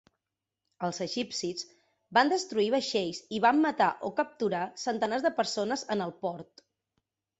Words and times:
Els 0.87 0.99
egipcis 1.05 1.65
van 2.19 2.31
destruir 2.33 2.65
vaixells 2.75 3.19
i 3.37 3.41
van 3.45 3.61
matar 3.69 3.91
o 4.09 4.11
capturar 4.21 4.63
centenars 4.87 5.27
de 5.29 5.33
persones 5.41 5.85
en 5.97 6.03
el 6.07 6.17
port. 6.25 6.69